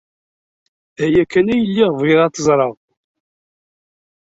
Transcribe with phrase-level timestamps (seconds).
[0.95, 2.73] D aya kan ay lliɣ bɣiɣ ad t-ẓreɣ.